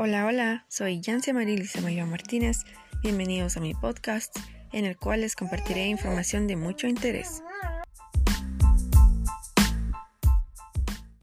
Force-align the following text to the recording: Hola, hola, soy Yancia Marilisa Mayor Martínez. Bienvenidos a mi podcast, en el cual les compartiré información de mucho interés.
Hola, 0.00 0.26
hola, 0.26 0.64
soy 0.68 1.00
Yancia 1.00 1.34
Marilisa 1.34 1.80
Mayor 1.80 2.06
Martínez. 2.06 2.58
Bienvenidos 3.02 3.56
a 3.56 3.60
mi 3.60 3.74
podcast, 3.74 4.36
en 4.72 4.84
el 4.84 4.96
cual 4.96 5.22
les 5.22 5.34
compartiré 5.34 5.86
información 5.86 6.46
de 6.46 6.54
mucho 6.54 6.86
interés. 6.86 7.42